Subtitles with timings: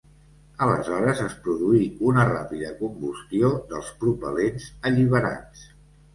[0.67, 1.81] Aleshores es produí
[2.13, 5.63] una ràpida combustió dels propel·lents alliberats.